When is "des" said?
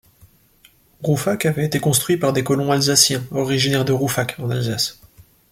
2.33-2.43